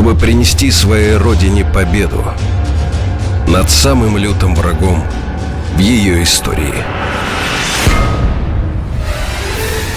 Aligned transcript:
чтобы 0.00 0.18
принести 0.18 0.70
своей 0.70 1.16
родине 1.18 1.62
победу 1.62 2.24
над 3.46 3.68
самым 3.68 4.16
лютым 4.16 4.54
врагом 4.54 5.04
в 5.74 5.78
ее 5.78 6.22
истории. 6.22 6.72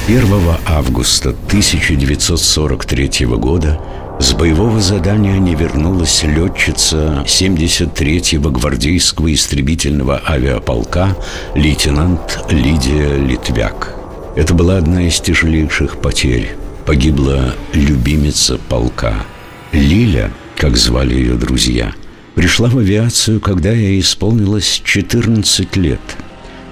1 0.06 0.28
августа 0.66 1.30
1943 1.30 3.28
года 3.28 3.80
с 4.20 4.34
боевого 4.34 4.82
задания 4.82 5.40
не 5.40 5.56
вернулась 5.56 6.24
летчица 6.24 7.24
73-го 7.26 8.50
гвардейского 8.50 9.34
истребительного 9.34 10.22
авиаполка 10.28 11.16
лейтенант 11.56 12.44
Лидия 12.50 13.16
Литвяк. 13.16 13.96
Это 14.36 14.54
была 14.54 14.80
одна 14.80 15.04
из 15.04 15.22
тяжелейших 15.22 16.02
потерь. 16.02 16.58
Погибла 16.86 17.56
любимица 17.72 18.58
полка– 18.58 19.16
Лиля, 19.74 20.32
как 20.56 20.78
звали 20.78 21.16
ее 21.16 21.34
друзья, 21.34 21.94
пришла 22.36 22.70
в 22.70 22.78
авиацию, 22.78 23.42
когда 23.42 23.72
ей 23.72 24.00
исполнилось 24.00 24.82
14 24.84 25.76
лет. 25.78 26.00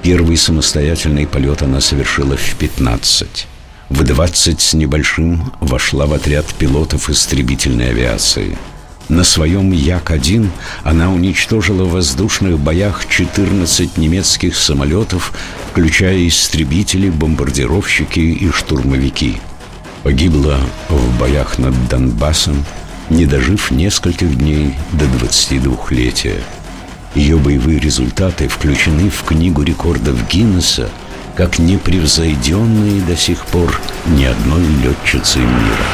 Первый 0.03 0.37
самостоятельный 0.37 1.25
полет 1.25 1.63
она 1.63 1.81
совершила 1.81 2.37
в 2.37 2.55
15. 2.57 3.47
В 3.89 4.03
20 4.03 4.61
с 4.61 4.73
небольшим 4.75 5.51
вошла 5.59 6.05
в 6.05 6.13
отряд 6.13 6.45
пилотов 6.53 7.09
истребительной 7.09 7.89
авиации. 7.89 8.55
На 9.09 9.23
своем 9.23 9.71
Як-1 9.71 10.47
она 10.83 11.11
уничтожила 11.11 11.85
в 11.85 11.93
воздушных 11.93 12.59
боях 12.59 13.07
14 13.09 13.97
немецких 13.97 14.55
самолетов, 14.55 15.33
включая 15.71 16.27
истребители, 16.27 17.09
бомбардировщики 17.09 18.19
и 18.19 18.51
штурмовики. 18.51 19.37
Погибла 20.03 20.59
в 20.87 21.19
боях 21.19 21.57
над 21.57 21.89
Донбассом, 21.89 22.63
не 23.11 23.25
дожив 23.25 23.71
нескольких 23.71 24.37
дней 24.37 24.75
до 24.93 25.05
22-летия. 25.05 26.41
Ее 27.13 27.37
боевые 27.37 27.77
результаты 27.77 28.47
включены 28.47 29.09
в 29.09 29.23
Книгу 29.23 29.63
рекордов 29.63 30.27
Гиннесса 30.29 30.89
как 31.35 31.59
непревзойденные 31.59 33.01
до 33.01 33.17
сих 33.17 33.45
пор 33.45 33.79
ни 34.05 34.23
одной 34.23 34.63
летчицы 34.83 35.39
мира. 35.39 35.85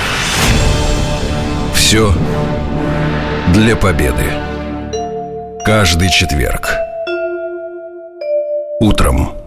Все 1.73 2.13
для 3.53 3.75
победы. 3.75 4.25
Каждый 5.65 6.09
четверг. 6.09 6.69
Утром. 8.79 9.46